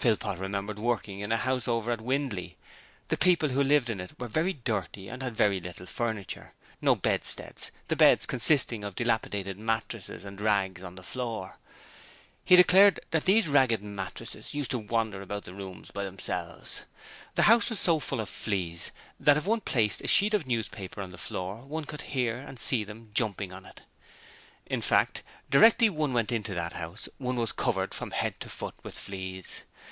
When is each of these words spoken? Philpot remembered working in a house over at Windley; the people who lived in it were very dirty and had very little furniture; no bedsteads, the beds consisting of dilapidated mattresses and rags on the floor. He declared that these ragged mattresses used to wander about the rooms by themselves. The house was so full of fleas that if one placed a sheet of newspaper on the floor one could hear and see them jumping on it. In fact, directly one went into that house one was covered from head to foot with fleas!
Philpot 0.00 0.38
remembered 0.38 0.78
working 0.78 1.18
in 1.18 1.32
a 1.32 1.36
house 1.36 1.66
over 1.66 1.90
at 1.90 2.00
Windley; 2.00 2.56
the 3.08 3.16
people 3.16 3.48
who 3.48 3.64
lived 3.64 3.90
in 3.90 3.98
it 4.00 4.12
were 4.16 4.28
very 4.28 4.52
dirty 4.52 5.08
and 5.08 5.24
had 5.24 5.36
very 5.36 5.58
little 5.60 5.86
furniture; 5.86 6.52
no 6.80 6.94
bedsteads, 6.94 7.72
the 7.88 7.96
beds 7.96 8.24
consisting 8.24 8.84
of 8.84 8.94
dilapidated 8.94 9.58
mattresses 9.58 10.24
and 10.24 10.40
rags 10.40 10.84
on 10.84 10.94
the 10.94 11.02
floor. 11.02 11.56
He 12.44 12.54
declared 12.54 13.00
that 13.10 13.24
these 13.24 13.48
ragged 13.48 13.82
mattresses 13.82 14.54
used 14.54 14.70
to 14.70 14.78
wander 14.78 15.20
about 15.20 15.42
the 15.46 15.52
rooms 15.52 15.90
by 15.90 16.04
themselves. 16.04 16.82
The 17.34 17.42
house 17.50 17.68
was 17.68 17.80
so 17.80 17.98
full 17.98 18.20
of 18.20 18.28
fleas 18.28 18.92
that 19.18 19.36
if 19.36 19.46
one 19.46 19.62
placed 19.62 20.02
a 20.02 20.06
sheet 20.06 20.32
of 20.32 20.46
newspaper 20.46 21.02
on 21.02 21.10
the 21.10 21.18
floor 21.18 21.62
one 21.64 21.86
could 21.86 22.02
hear 22.02 22.38
and 22.38 22.60
see 22.60 22.84
them 22.84 23.10
jumping 23.14 23.52
on 23.52 23.66
it. 23.66 23.80
In 24.64 24.80
fact, 24.80 25.24
directly 25.50 25.90
one 25.90 26.12
went 26.12 26.30
into 26.30 26.54
that 26.54 26.74
house 26.74 27.08
one 27.18 27.34
was 27.34 27.50
covered 27.50 27.92
from 27.94 28.12
head 28.12 28.38
to 28.38 28.48
foot 28.48 28.74
with 28.84 28.96
fleas! 28.96 29.64